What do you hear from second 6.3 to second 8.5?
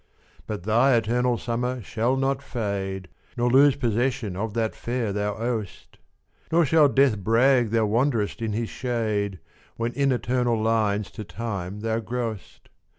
Nor shall death brag thou wanderest